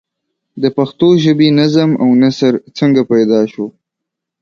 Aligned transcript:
د 0.61 0.63
پښتو 0.77 1.07
ژبې 1.23 1.47
نظم 1.59 1.89
او 2.03 2.09
نثر 2.23 2.53
څنگه 2.77 3.01
پيدا 3.11 3.41
شو؟ 3.51 3.65